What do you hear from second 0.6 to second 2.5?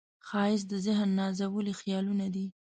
د ذهن نازولي خیالونه دي